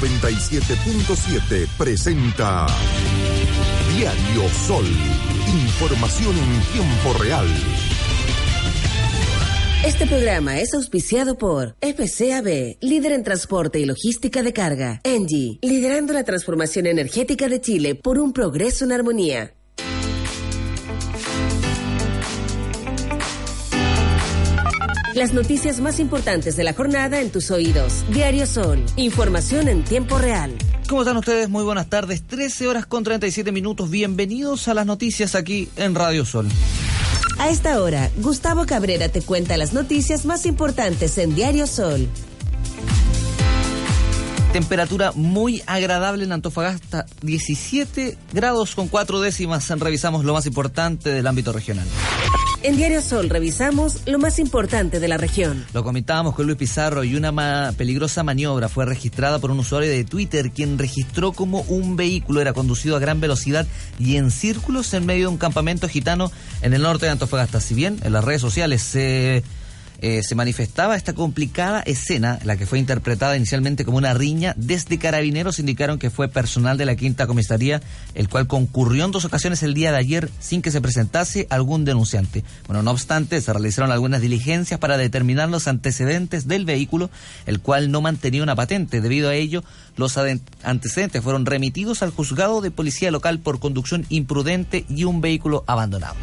[0.00, 2.66] 97.7 presenta
[3.96, 4.84] Diario Sol.
[5.66, 7.46] Información en tiempo real.
[9.84, 15.00] Este programa es auspiciado por FCAB, líder en transporte y logística de carga.
[15.02, 19.57] Engie, liderando la transformación energética de Chile por un progreso en armonía.
[25.18, 28.04] Las noticias más importantes de la jornada en tus oídos.
[28.12, 28.86] Diario Sol.
[28.94, 30.56] Información en tiempo real.
[30.88, 31.48] ¿Cómo están ustedes?
[31.48, 32.24] Muy buenas tardes.
[32.24, 33.90] 13 horas con 37 minutos.
[33.90, 36.46] Bienvenidos a las noticias aquí en Radio Sol.
[37.36, 42.06] A esta hora, Gustavo Cabrera te cuenta las noticias más importantes en Diario Sol.
[44.52, 49.68] Temperatura muy agradable en Antofagasta, 17 grados con 4 décimas.
[49.68, 51.88] Revisamos lo más importante del ámbito regional.
[52.60, 55.64] En Diario Sol revisamos lo más importante de la región.
[55.72, 60.02] Lo comentábamos con Luis Pizarro y una peligrosa maniobra fue registrada por un usuario de
[60.02, 63.64] Twitter quien registró como un vehículo era conducido a gran velocidad
[64.00, 67.60] y en círculos en medio de un campamento gitano en el norte de Antofagasta.
[67.60, 69.44] Si bien en las redes sociales se...
[70.00, 74.54] se manifestaba esta complicada escena, la que fue interpretada inicialmente como una riña.
[74.56, 77.82] Desde carabineros indicaron que fue personal de la quinta comisaría,
[78.14, 81.84] el cual concurrió en dos ocasiones el día de ayer sin que se presentase algún
[81.84, 82.44] denunciante.
[82.66, 87.10] Bueno, no obstante, se realizaron algunas diligencias para determinar los antecedentes del vehículo,
[87.46, 89.00] el cual no mantenía una patente.
[89.00, 89.64] Debido a ello,
[89.96, 90.16] los
[90.62, 96.14] antecedentes fueron remitidos al juzgado de policía local por conducción imprudente y un vehículo abandonado.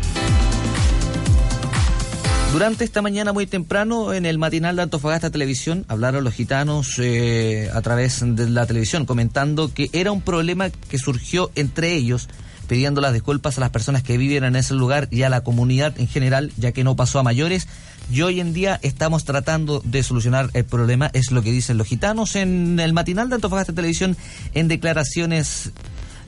[2.56, 7.70] Durante esta mañana muy temprano en el matinal de Antofagasta Televisión hablaron los gitanos eh,
[7.74, 12.30] a través de la televisión comentando que era un problema que surgió entre ellos
[12.70, 16.00] pidiendo las disculpas a las personas que viven en ese lugar y a la comunidad
[16.00, 17.68] en general ya que no pasó a mayores
[18.10, 21.88] y hoy en día estamos tratando de solucionar el problema es lo que dicen los
[21.88, 24.16] gitanos en el matinal de Antofagasta Televisión
[24.54, 25.72] en declaraciones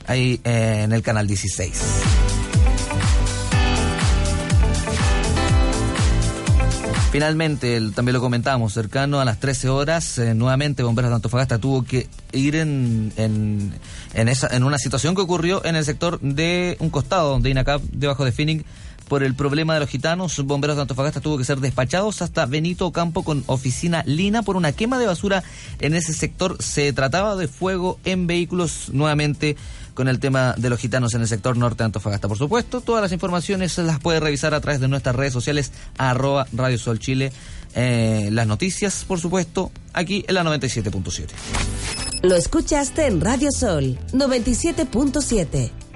[0.06, 2.17] ahí eh, en el canal 16.
[7.10, 11.82] Finalmente, también lo comentamos, cercano a las 13 horas, eh, nuevamente Bomberos de Antofagasta tuvo
[11.82, 13.72] que ir en, en,
[14.12, 17.80] en, esa, en una situación que ocurrió en el sector de un costado de INACAP,
[17.92, 18.64] debajo de Phoenix,
[19.08, 22.92] por el problema de los gitanos, bomberos de Antofagasta tuvo que ser despachados hasta Benito
[22.92, 25.42] Campo con oficina Lina por una quema de basura
[25.80, 26.62] en ese sector.
[26.62, 29.56] Se trataba de fuego en vehículos nuevamente
[29.94, 32.28] con el tema de los gitanos en el sector norte de Antofagasta.
[32.28, 36.46] Por supuesto, todas las informaciones las puede revisar a través de nuestras redes sociales, arroba
[36.52, 37.32] Radio Sol Chile.
[37.74, 41.26] Eh, las noticias, por supuesto, aquí en la 97.7.
[42.22, 45.87] Lo escuchaste en Radio Sol 97.7.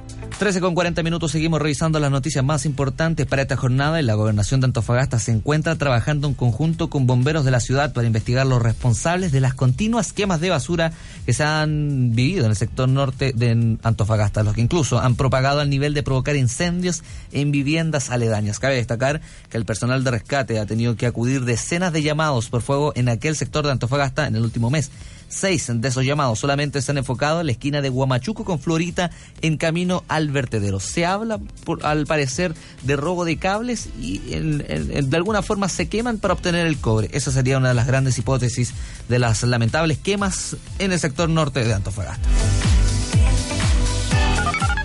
[0.43, 4.15] 13 con 40 minutos seguimos revisando las noticias más importantes para esta jornada y la
[4.15, 8.45] gobernación de Antofagasta se encuentra trabajando en conjunto con bomberos de la ciudad para investigar
[8.45, 10.91] los responsables de las continuas quemas de basura
[11.27, 15.61] que se han vivido en el sector norte de Antofagasta, los que incluso han propagado
[15.61, 18.59] al nivel de provocar incendios en viviendas aledañas.
[18.59, 22.63] Cabe destacar que el personal de rescate ha tenido que acudir decenas de llamados por
[22.63, 24.91] fuego en aquel sector de Antofagasta en el último mes.
[25.32, 29.10] Seis de esos llamados solamente se han enfocado en la esquina de Guamachuco con Florita
[29.41, 30.78] en camino al vertedero.
[30.78, 36.19] Se habla, por, al parecer, de robo de cables y de alguna forma se queman
[36.19, 37.09] para obtener el cobre.
[37.12, 38.75] Esa sería una de las grandes hipótesis
[39.09, 42.28] de las lamentables quemas en el sector norte de Antofagasta.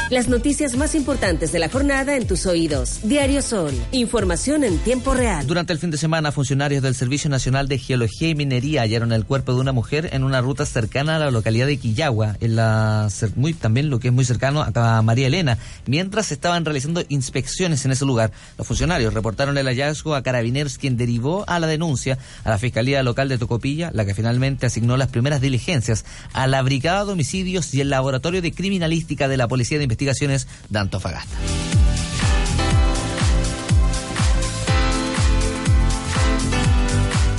[0.10, 3.02] Las noticias más importantes de la jornada en tus oídos.
[3.04, 3.74] Diario Sol.
[3.92, 5.46] Información en tiempo real.
[5.46, 9.26] Durante el fin de semana, funcionarios del Servicio Nacional de Geología y Minería hallaron el
[9.26, 13.10] cuerpo de una mujer en una ruta cercana a la localidad de Quillagua, en la
[13.36, 15.58] muy también lo que es muy cercano a María Elena,
[15.88, 18.32] mientras estaban realizando inspecciones en ese lugar.
[18.58, 23.04] Los funcionarios reportaron el hallazgo a Carabineros, quien derivó a la denuncia a la Fiscalía
[23.04, 27.74] Local de Tocopilla, la que finalmente asignó las primeras diligencias a la Brigada de Homicidios
[27.74, 31.67] y el Laboratorio de Criminalística de la Policía de Investigación Investigaciones de Antofagasta.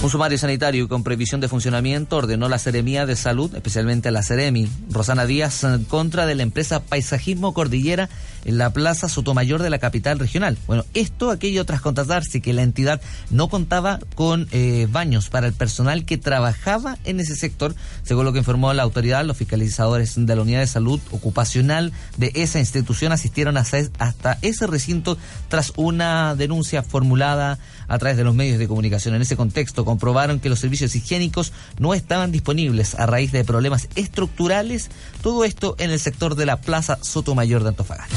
[0.08, 4.66] Un sumario sanitario con previsión de funcionamiento ordenó la Seremía de Salud, especialmente la Seremi,
[4.90, 8.08] Rosana Díaz, en contra de la empresa Paisajismo Cordillera
[8.46, 10.56] en la Plaza Sotomayor de la capital regional.
[10.66, 15.52] Bueno, esto aquello tras constatarse que la entidad no contaba con eh, baños para el
[15.52, 20.34] personal que trabajaba en ese sector, según lo que informó la autoridad, los fiscalizadores de
[20.34, 25.19] la Unidad de Salud Ocupacional de esa institución asistieron hasta ese recinto
[25.49, 27.58] tras una denuncia formulada
[27.88, 29.14] a través de los medios de comunicación.
[29.14, 33.88] En ese contexto comprobaron que los servicios higiénicos no estaban disponibles a raíz de problemas
[33.96, 34.90] estructurales,
[35.23, 38.14] todo esto en el sector de la Plaza Sotomayor de Antofagasta.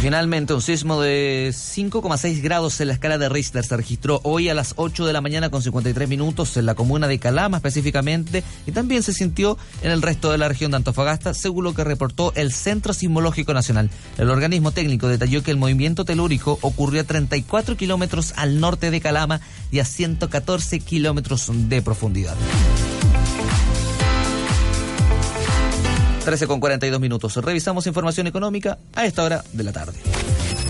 [0.00, 4.54] Finalmente un sismo de 5,6 grados en la escala de Richter se registró hoy a
[4.54, 8.72] las 8 de la mañana con 53 minutos en la comuna de Calama específicamente y
[8.72, 12.32] también se sintió en el resto de la región de Antofagasta según lo que reportó
[12.36, 13.90] el Centro Sismológico Nacional.
[14.18, 19.00] El organismo técnico detalló que el movimiento telúrico ocurrió a 34 kilómetros al norte de
[19.00, 19.40] Calama
[19.72, 22.36] y a 114 kilómetros de profundidad.
[26.28, 27.36] 13 con 42 minutos.
[27.36, 29.98] Revisamos información económica a esta hora de la tarde.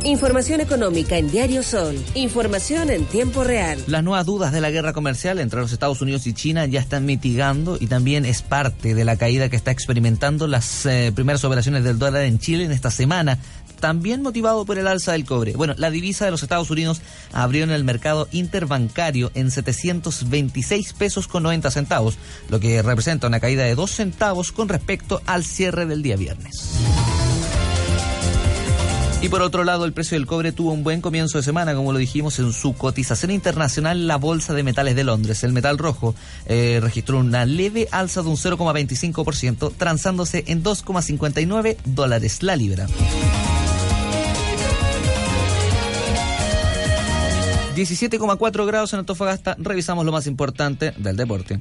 [0.05, 1.97] Información económica en Diario Sol.
[2.15, 3.83] Información en tiempo real.
[3.89, 7.07] Las nuevas dudas de la guerra comercial entre los Estados Unidos y China ya están
[7.07, 11.83] mitigando y también es parte de la caída que está experimentando las eh, primeras operaciones
[11.83, 13.41] del dólar en Chile en esta semana
[13.81, 15.53] también motivado por el alza del cobre.
[15.53, 17.01] Bueno, la divisa de los Estados Unidos
[17.33, 23.41] abrió en el mercado interbancario en 726 pesos con 90 centavos, lo que representa una
[23.41, 26.79] caída de 2 centavos con respecto al cierre del día viernes.
[29.21, 31.93] Y por otro lado, el precio del cobre tuvo un buen comienzo de semana, como
[31.93, 35.43] lo dijimos en su cotización internacional, la Bolsa de Metales de Londres.
[35.43, 36.15] El metal rojo
[36.47, 42.87] eh, registró una leve alza de un 0,25%, transándose en 2,59 dólares la libra.
[47.79, 49.57] 17,4 grados en Antofagasta.
[49.59, 51.61] Revisamos lo más importante del deporte.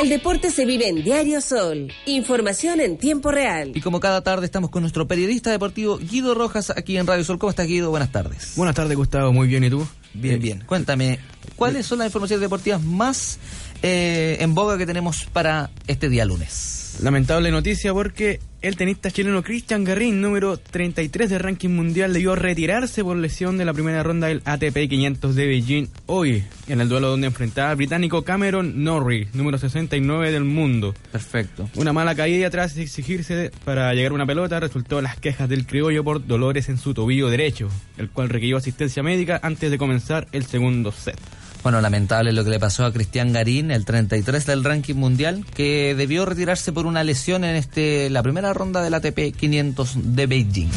[0.00, 1.90] El deporte se vive en Diario Sol.
[2.04, 3.72] Información en tiempo real.
[3.74, 7.38] Y como cada tarde estamos con nuestro periodista deportivo Guido Rojas aquí en Radio Sol.
[7.38, 7.88] ¿Cómo estás, Guido?
[7.90, 8.52] Buenas tardes.
[8.56, 9.32] Buenas tardes, Gustavo.
[9.32, 9.64] Muy bien.
[9.64, 9.86] ¿Y tú?
[10.12, 10.62] Bien, bien.
[10.66, 11.20] Cuéntame,
[11.56, 13.38] ¿cuáles son las informaciones deportivas más
[13.82, 16.96] eh, en boga que tenemos para este día lunes?
[17.00, 23.02] Lamentable noticia porque el tenista chileno Cristian Garrín, número 33 del ranking mundial, debió retirarse
[23.02, 27.08] por lesión de la primera ronda del ATP 500 de Beijing hoy, en el duelo
[27.08, 30.94] donde enfrentaba al británico Cameron Norrie, número 69 del mundo.
[31.10, 31.70] Perfecto.
[31.76, 36.04] Una mala caída tras exigirse para llegar a una pelota resultó las quejas del criollo
[36.04, 40.44] por dolores en su tobillo derecho, el cual requirió asistencia médica antes de comenzar el
[40.44, 41.18] segundo set.
[41.62, 45.94] Bueno, lamentable lo que le pasó a Cristian Garín, el 33 del ranking mundial, que
[45.94, 50.70] debió retirarse por una lesión en este la primera ronda del ATP 500 de Beijing.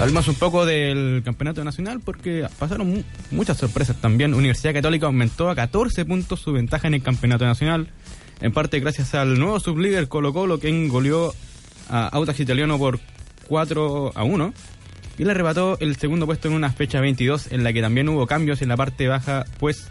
[0.00, 4.34] Hablamos un poco del campeonato nacional porque pasaron muchas sorpresas también.
[4.34, 7.88] Universidad Católica aumentó a 14 puntos su ventaja en el campeonato nacional,
[8.40, 11.34] en parte gracias al nuevo sublíder Colo Colo que engolió
[11.88, 13.00] a Autas Italiano por
[13.48, 14.54] 4 a 1
[15.20, 18.26] y le arrebató el segundo puesto en una fecha 22 en la que también hubo
[18.26, 19.86] cambios en la parte baja, pues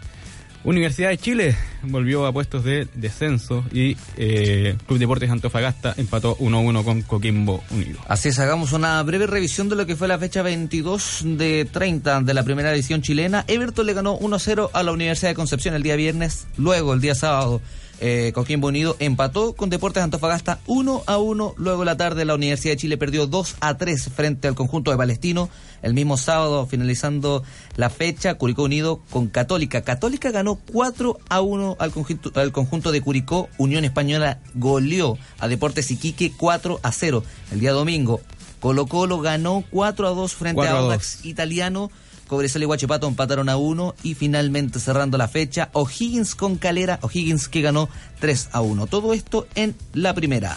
[0.64, 6.82] Universidad de Chile volvió a puestos de descenso y eh, Club Deportes Antofagasta empató 1-1
[6.82, 8.00] con Coquimbo Unido.
[8.08, 12.22] Así es, hagamos una breve revisión de lo que fue la fecha 22 de 30
[12.22, 13.44] de la primera edición chilena.
[13.46, 17.14] Everton le ganó 1-0 a la Universidad de Concepción el día viernes, luego el día
[17.14, 17.62] sábado
[18.00, 21.54] eh, Coquimbo Unido empató con Deportes Antofagasta 1 a 1.
[21.58, 24.96] Luego la tarde la Universidad de Chile perdió 2 a 3 frente al conjunto de
[24.96, 25.50] Palestino.
[25.82, 27.42] El mismo sábado, finalizando
[27.76, 29.82] la fecha, Curicó Unido con Católica.
[29.82, 33.48] Católica ganó 4 a 1 al conjunto, al conjunto de Curicó.
[33.58, 37.22] Unión Española goleó a Deportes Iquique 4 a 0.
[37.52, 38.20] El día domingo,
[38.60, 41.90] Colo Colo ganó 4 a 2 frente a Audax Italiano.
[42.30, 47.48] Cobresal y Guachipato empataron a uno y finalmente cerrando la fecha, O'Higgins con Calera, O'Higgins
[47.48, 47.88] que ganó
[48.20, 48.86] 3 a 1.
[48.86, 50.56] Todo esto en la primera.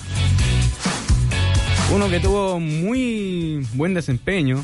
[1.91, 4.63] Uno que tuvo muy buen desempeño,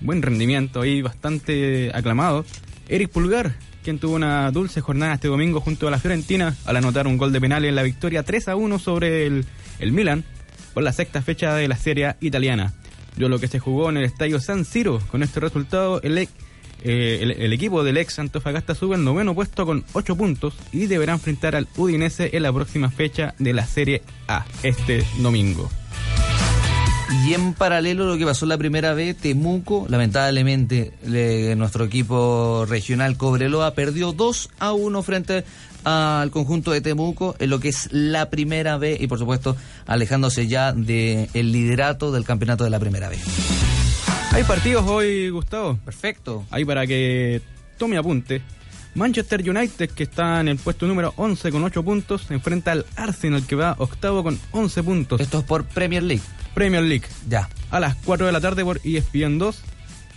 [0.00, 2.44] buen rendimiento y bastante aclamado,
[2.88, 7.06] Eric Pulgar, quien tuvo una dulce jornada este domingo junto a la Fiorentina al anotar
[7.06, 9.46] un gol de penal en la victoria 3 a 1 sobre el,
[9.78, 10.24] el Milan
[10.74, 12.74] por la sexta fecha de la Serie italiana.
[13.16, 16.18] Yo lo que se jugó en el estadio San Siro, con este resultado, el
[16.82, 21.12] eh, el, equipo del ex Antofagasta sube al noveno puesto con 8 puntos y deberá
[21.12, 25.68] enfrentar al Udinese en la próxima fecha de la Serie A, este domingo.
[27.26, 30.92] Y en paralelo lo que pasó la primera vez, Temuco, lamentablemente
[31.56, 35.44] nuestro equipo regional Cobreloa perdió 2 a 1 frente
[35.84, 39.56] al conjunto de Temuco en lo que es la primera vez y por supuesto
[39.86, 43.20] alejándose ya del liderato del campeonato de la primera vez.
[44.32, 45.78] Hay partidos hoy, Gustavo.
[45.84, 46.44] Perfecto.
[46.50, 47.40] Ahí para que
[47.76, 48.42] tome apunte.
[48.94, 53.46] Manchester United, que está en el puesto número 11 con 8 puntos, enfrenta al Arsenal,
[53.46, 55.20] que va octavo con 11 puntos.
[55.20, 56.22] Esto es por Premier League.
[56.54, 57.06] Premier League.
[57.28, 57.48] Ya.
[57.70, 59.62] A las 4 de la tarde por ESPN 2.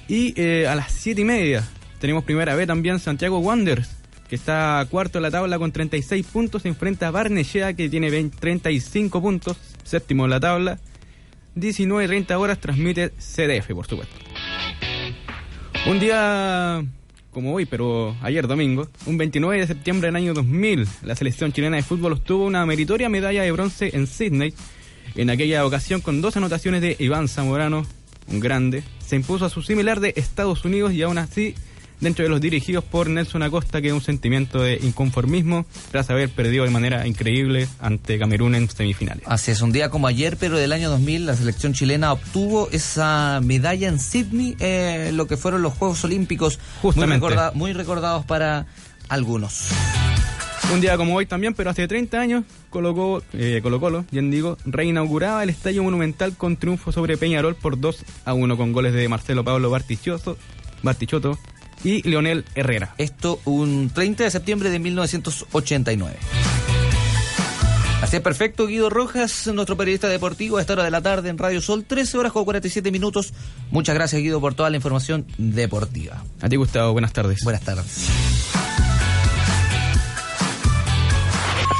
[0.08, 1.63] Y eh, a las 7 y media
[2.00, 3.89] tenemos primera vez también Santiago Wanderers,
[4.27, 8.38] que está cuarto en la tabla con 36 puntos, enfrenta a Barnechea, que tiene 20,
[8.39, 10.80] 35 puntos, séptimo en la tabla.
[11.55, 14.15] 19 y 30 horas transmite CDF, por supuesto.
[15.88, 16.84] Un día
[17.31, 21.77] como hoy, pero ayer domingo, un 29 de septiembre del año 2000, la selección chilena
[21.77, 24.53] de fútbol obtuvo una meritoria medalla de bronce en Sydney.
[25.15, 27.86] En aquella ocasión, con dos anotaciones de Iván Zamorano,
[28.27, 31.55] un grande, se impuso a su similar de Estados Unidos y aún así
[32.01, 36.29] dentro de los dirigidos por Nelson Acosta, que es un sentimiento de inconformismo tras haber
[36.29, 39.24] perdido de manera increíble ante Camerún en semifinales.
[39.27, 43.39] Así es, un día como ayer, pero del año 2000, la selección chilena obtuvo esa
[43.41, 47.20] medalla en Sydney, eh, lo que fueron los Juegos Olímpicos, Justamente.
[47.20, 48.65] Muy, recorda muy recordados para
[49.08, 49.70] algunos.
[50.74, 54.58] Un día como hoy también, pero hace 30 años, Colo eh, Colo, -Colo bien digo,
[54.65, 59.10] reinauguraba el Estadio Monumental con triunfo sobre Peñarol por 2 a 1 con goles de
[59.10, 60.38] Marcelo Pablo Bartichotto,
[60.81, 61.38] Bartichotto
[61.83, 62.95] y Leonel Herrera.
[62.97, 66.15] Esto un 30 de septiembre de 1989.
[68.01, 71.38] Así es perfecto, Guido Rojas, nuestro periodista deportivo, a esta hora de la tarde en
[71.38, 73.31] Radio Sol, 13 horas con 47 minutos.
[73.69, 76.23] Muchas gracias, Guido, por toda la información deportiva.
[76.41, 77.43] A ti, Gustavo, buenas tardes.
[77.43, 78.07] Buenas tardes.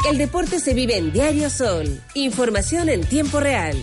[0.10, 2.02] El deporte se vive en Diario Sol.
[2.14, 3.76] Información en tiempo real.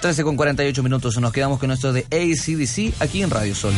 [0.00, 1.18] Trece con 48 minutos.
[1.18, 3.74] Nos quedamos con esto de ACDC aquí en Radio Sol.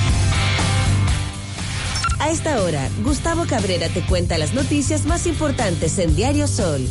[2.19, 6.87] A esta hora, Gustavo Cabrera te cuenta las noticias más importantes en Diario Sol.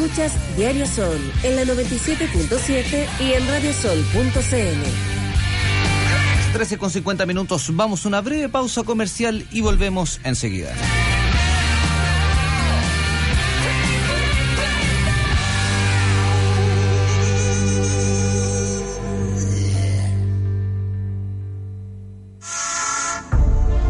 [0.00, 4.32] Escuchas Diario Sol en la 97.7 y en radiosol.cl.
[6.54, 7.68] 13 con 50 minutos.
[7.76, 10.72] Vamos a una breve pausa comercial y volvemos enseguida.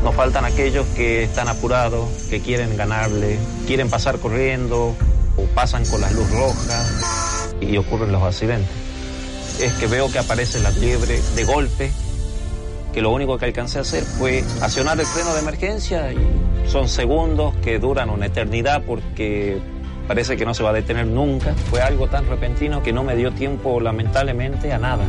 [0.02, 3.38] Nos faltan aquellos que están apurados, que quieren ganarle,
[3.69, 4.97] quieren pasar corriendo
[5.54, 6.85] pasan con la luz roja
[7.61, 8.70] y ocurren los accidentes.
[9.61, 11.90] Es que veo que aparece la liebre de golpe,
[12.92, 16.18] que lo único que alcancé a hacer fue accionar el freno de emergencia y
[16.66, 19.61] son segundos que duran una eternidad porque
[20.06, 21.54] parece que no se va a detener nunca.
[21.70, 25.04] Fue algo tan repentino que no me dio tiempo, lamentablemente, a nada.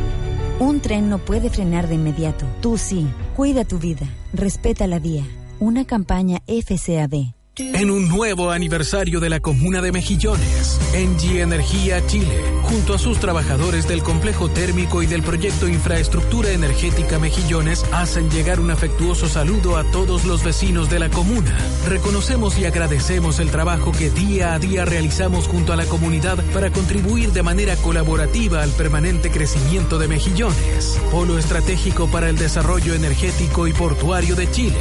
[0.58, 2.46] Un tren no puede frenar de inmediato.
[2.60, 3.08] Tú sí.
[3.34, 4.06] Cuida tu vida.
[4.32, 5.24] Respeta la vía.
[5.58, 7.41] Una campaña FCAB.
[7.58, 13.18] En un nuevo aniversario de la Comuna de Mejillones, Engie Energía Chile, junto a sus
[13.18, 19.76] trabajadores del complejo térmico y del proyecto Infraestructura Energética Mejillones, hacen llegar un afectuoso saludo
[19.76, 21.54] a todos los vecinos de la comuna.
[21.86, 26.70] Reconocemos y agradecemos el trabajo que día a día realizamos junto a la comunidad para
[26.70, 33.66] contribuir de manera colaborativa al permanente crecimiento de Mejillones, polo estratégico para el desarrollo energético
[33.66, 34.78] y portuario de Chile.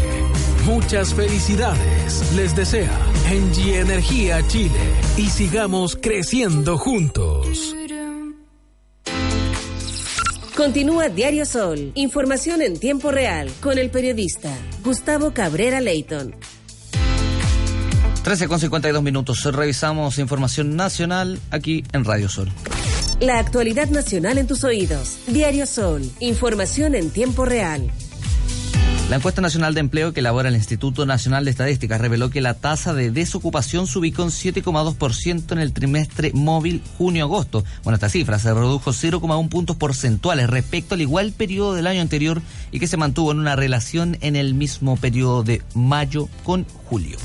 [0.66, 2.34] Muchas felicidades.
[2.36, 2.92] Les desea
[3.30, 4.80] Engie Energía Chile
[5.18, 7.76] y sigamos creciendo juntos.
[10.56, 16.36] Continúa Diario Sol, información en tiempo real con el periodista Gustavo Cabrera Leighton.
[18.24, 19.44] 13 con 52 minutos.
[19.44, 22.52] Revisamos información nacional aquí en Radio Sol.
[23.20, 25.20] La actualidad nacional en tus oídos.
[25.28, 27.92] Diario Sol, información en tiempo real.
[29.12, 32.54] La encuesta nacional de empleo que elabora el Instituto Nacional de Estadística reveló que la
[32.54, 37.66] tasa de desocupación se ubicó en 7,2% en el trimestre móvil junio-agosto.
[37.84, 42.42] Bueno, esta cifra se redujo 0,1 puntos porcentuales respecto al igual periodo del año anterior
[42.72, 47.18] y que se mantuvo en una relación en el mismo periodo de mayo con julio.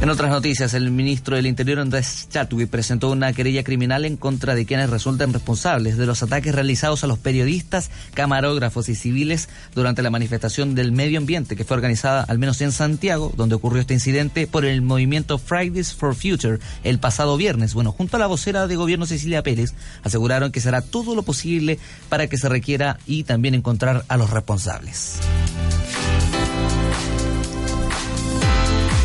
[0.00, 4.54] En otras noticias, el ministro del Interior Andrés Chatwi presentó una querella criminal en contra
[4.54, 10.02] de quienes resultan responsables de los ataques realizados a los periodistas, camarógrafos y civiles durante
[10.02, 13.94] la manifestación del medio ambiente que fue organizada al menos en Santiago, donde ocurrió este
[13.94, 17.72] incidente por el movimiento Fridays for Future el pasado viernes.
[17.72, 19.72] Bueno, junto a la vocera de gobierno Cecilia Pérez,
[20.02, 21.78] aseguraron que será todo lo posible
[22.10, 25.20] para que se requiera y también encontrar a los responsables.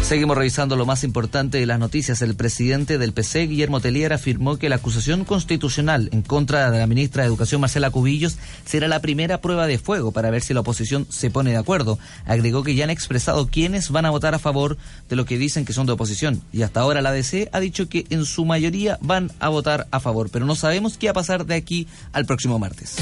[0.10, 2.24] Seguimos revisando lo más importante de las noticias.
[2.24, 6.88] El presidente del PC, Guillermo Telier, afirmó que la acusación constitucional en contra de la
[6.88, 10.62] ministra de Educación, Marcela Cubillos, será la primera prueba de fuego para ver si la
[10.62, 12.00] oposición se pone de acuerdo.
[12.26, 15.64] Agregó que ya han expresado quiénes van a votar a favor de lo que dicen
[15.64, 16.42] que son de oposición.
[16.52, 20.00] Y hasta ahora la DC ha dicho que en su mayoría van a votar a
[20.00, 22.96] favor, pero no sabemos qué va a pasar de aquí al próximo martes.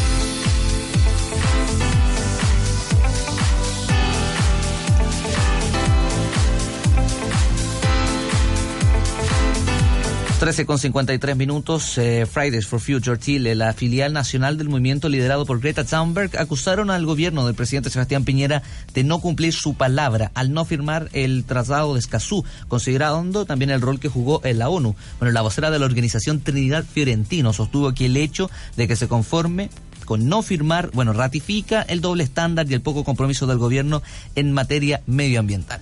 [10.39, 15.47] 13 con 53 minutos, eh, Fridays for Future Chile, la filial nacional del movimiento liderado
[15.47, 18.61] por Greta Thunberg, acusaron al gobierno del presidente Sebastián Piñera
[18.93, 23.81] de no cumplir su palabra al no firmar el tratado de Escazú, considerando también el
[23.81, 24.95] rol que jugó en la ONU.
[25.19, 29.07] Bueno, la vocera de la organización Trinidad Fiorentino sostuvo que el hecho de que se
[29.07, 29.71] conforme
[30.05, 34.03] con no firmar, bueno, ratifica el doble estándar y el poco compromiso del gobierno
[34.35, 35.81] en materia medioambiental.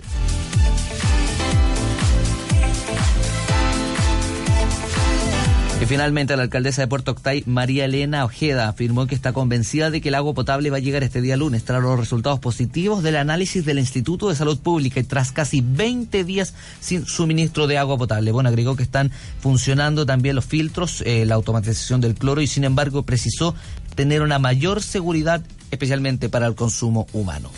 [5.82, 10.00] Y finalmente la alcaldesa de Puerto Octay, María Elena Ojeda, afirmó que está convencida de
[10.00, 13.18] que el agua potable va a llegar este día lunes tras los resultados positivos del
[13.18, 17.98] análisis del Instituto de Salud Pública y tras casi 20 días sin suministro de agua
[17.98, 18.32] potable.
[18.32, 19.12] Bueno, agregó que están
[19.42, 23.54] funcionando también los filtros, eh, la automatización del cloro y sin embargo precisó
[23.96, 27.52] tener una mayor seguridad especialmente para el consumo humano.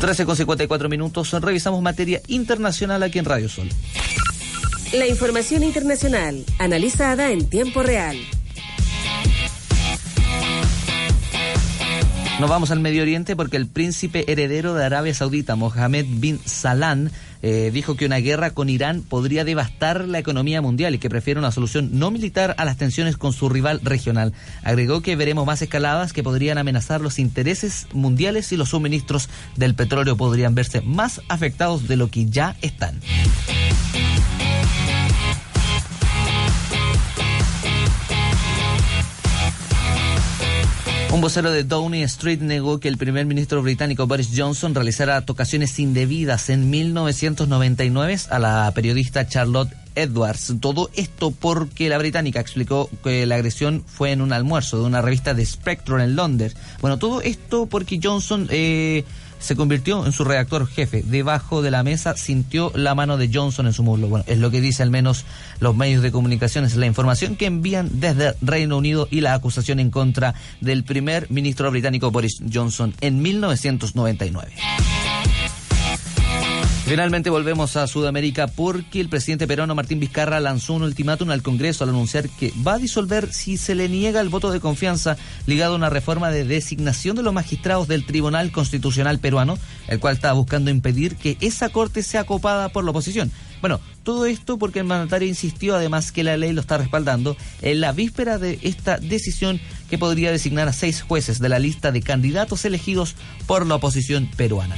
[0.00, 1.32] 13 con 54 minutos.
[1.32, 3.68] Revisamos materia internacional aquí en Radio Sol.
[4.92, 8.16] La información internacional, analizada en tiempo real.
[12.40, 17.10] Nos vamos al Medio Oriente porque el príncipe heredero de Arabia Saudita, Mohammed bin Salman,
[17.42, 21.40] eh, dijo que una guerra con Irán podría devastar la economía mundial y que prefiere
[21.40, 24.34] una solución no militar a las tensiones con su rival regional.
[24.62, 29.74] Agregó que veremos más escaladas que podrían amenazar los intereses mundiales y los suministros del
[29.74, 33.00] petróleo podrían verse más afectados de lo que ya están.
[41.10, 45.78] Un vocero de Downing Street negó que el primer ministro británico Boris Johnson realizara tocaciones
[45.78, 50.54] indebidas en 1999 a la periodista Charlotte Edwards.
[50.60, 55.00] Todo esto porque la británica explicó que la agresión fue en un almuerzo de una
[55.00, 56.56] revista de Spectrum en Londres.
[56.82, 59.04] Bueno, todo esto porque Johnson eh,
[59.38, 61.02] se convirtió en su redactor jefe.
[61.02, 64.08] Debajo de la mesa sintió la mano de Johnson en su muslo.
[64.08, 65.24] Bueno, es lo que dice al menos
[65.60, 69.80] los medios de comunicación, es la información que envían desde Reino Unido y la acusación
[69.80, 74.52] en contra del primer ministro británico Boris Johnson en 1999.
[76.88, 81.84] Finalmente volvemos a Sudamérica porque el presidente peruano Martín Vizcarra lanzó un ultimátum al Congreso
[81.84, 85.74] al anunciar que va a disolver si se le niega el voto de confianza ligado
[85.74, 90.32] a una reforma de designación de los magistrados del Tribunal Constitucional peruano, el cual está
[90.32, 93.30] buscando impedir que esa corte sea copada por la oposición.
[93.60, 97.82] Bueno, todo esto porque el mandatario insistió además que la ley lo está respaldando en
[97.82, 102.00] la víspera de esta decisión que podría designar a seis jueces de la lista de
[102.00, 103.14] candidatos elegidos
[103.46, 104.74] por la oposición peruana.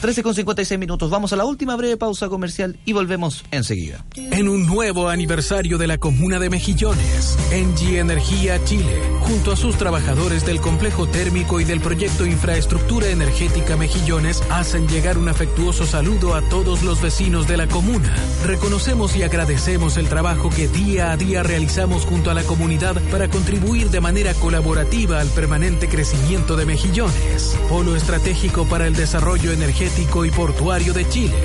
[0.00, 1.10] 13 con 56 minutos.
[1.10, 4.04] Vamos a la última breve pausa comercial y volvemos enseguida.
[4.16, 9.76] En un nuevo aniversario de la Comuna de Mejillones, Engie Energía Chile, junto a sus
[9.76, 16.34] trabajadores del complejo térmico y del proyecto Infraestructura Energética Mejillones, hacen llegar un afectuoso saludo
[16.34, 18.14] a todos los vecinos de la comuna.
[18.44, 23.28] Reconocemos y agradecemos el trabajo que día a día realizamos junto a la comunidad para
[23.28, 30.24] contribuir de manera colaborativa al permanente crecimiento de Mejillones, polo estratégico para el desarrollo energético
[30.24, 31.36] y portuario de Chile.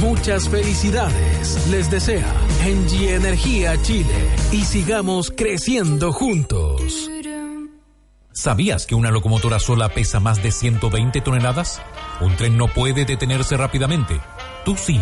[0.00, 1.68] Muchas felicidades.
[1.70, 2.32] Les desea
[2.64, 7.10] Engie Energía Chile y sigamos creciendo juntos.
[8.32, 11.80] ¿Sabías que una locomotora sola pesa más de 120 toneladas?
[12.20, 14.20] Un tren no puede detenerse rápidamente.
[14.64, 15.00] Tú sí.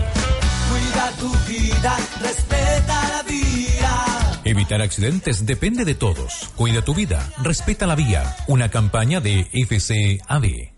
[0.70, 4.40] Cuida tu vida, respeta la vía.
[4.44, 6.50] Evitar accidentes depende de todos.
[6.54, 8.37] Cuida tu vida, respeta la vía.
[8.46, 10.74] Una campaña de FCAB.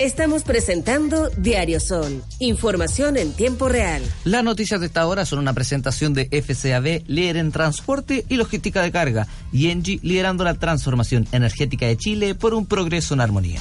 [0.00, 4.02] Estamos presentando Diario Sol, información en tiempo real.
[4.24, 8.82] Las noticias de esta hora son una presentación de FCAB, líder en transporte y logística
[8.82, 13.60] de carga, y Engie liderando la transformación energética de Chile por un progreso en armonía.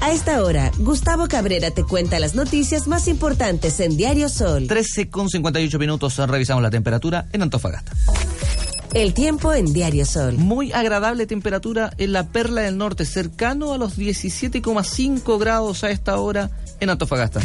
[0.00, 4.66] A esta hora, Gustavo Cabrera te cuenta las noticias más importantes en Diario Sol.
[4.66, 7.92] 13 con 58 minutos, revisamos la temperatura en Antofagasta.
[8.94, 10.38] El tiempo en Diario Sol.
[10.38, 16.18] Muy agradable temperatura en la Perla del Norte, cercano a los 17,5 grados a esta
[16.18, 17.40] hora en Antofagasta.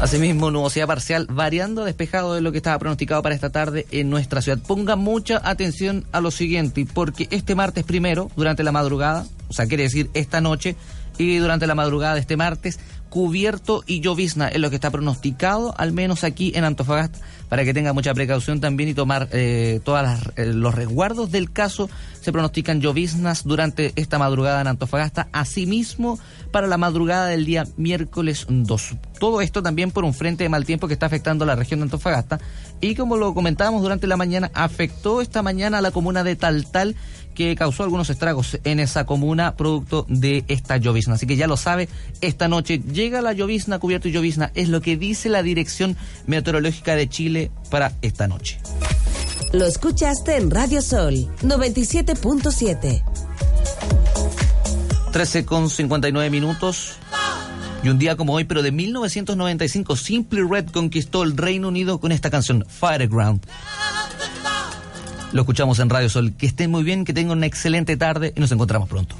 [0.00, 4.42] Asimismo, nubosidad parcial variando despejado de lo que estaba pronosticado para esta tarde en nuestra
[4.42, 4.58] ciudad.
[4.58, 9.66] Ponga mucha atención a lo siguiente, porque este martes primero, durante la madrugada, o sea,
[9.66, 10.76] quiere decir esta noche,
[11.18, 15.74] y durante la madrugada de este martes, cubierto y llovizna es lo que está pronosticado,
[15.78, 20.06] al menos aquí en Antofagasta, para que tenga mucha precaución también y tomar eh, todos
[20.36, 21.88] eh, los resguardos del caso.
[22.26, 26.18] Se pronostican lloviznas durante esta madrugada en Antofagasta, asimismo
[26.50, 28.96] para la madrugada del día miércoles 2.
[29.20, 31.78] Todo esto también por un frente de mal tiempo que está afectando a la región
[31.78, 32.40] de Antofagasta
[32.80, 36.96] y como lo comentábamos durante la mañana, afectó esta mañana a la comuna de Taltal
[37.36, 41.14] que causó algunos estragos en esa comuna producto de esta llovizna.
[41.14, 41.88] Así que ya lo sabe,
[42.22, 46.96] esta noche llega la llovizna, cubierto y llovizna, es lo que dice la Dirección Meteorológica
[46.96, 48.58] de Chile para esta noche.
[49.56, 53.02] Lo escuchaste en Radio Sol 97.7.
[55.12, 56.96] 13 con 59 minutos.
[57.82, 62.12] Y un día como hoy, pero de 1995, Simply Red conquistó el Reino Unido con
[62.12, 63.46] esta canción, Fireground.
[65.32, 66.34] Lo escuchamos en Radio Sol.
[66.36, 69.16] Que estén muy bien, que tengan una excelente tarde y nos encontramos pronto.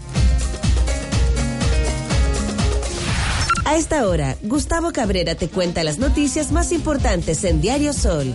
[3.64, 8.34] A esta hora, Gustavo Cabrera te cuenta las noticias más importantes en Diario Sol.